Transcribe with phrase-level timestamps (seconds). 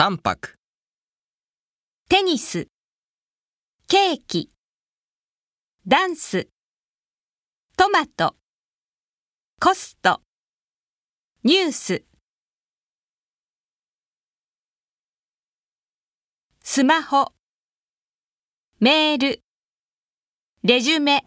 [0.00, 0.54] 3泊。
[2.08, 2.68] テニス、
[3.88, 4.48] ケーキ、
[5.88, 6.46] ダンス、
[7.76, 8.36] トマト、
[9.60, 10.20] コスト、
[11.42, 12.04] ニュース、
[16.62, 17.32] スマホ、
[18.78, 19.42] メール、
[20.62, 21.26] レジュメ、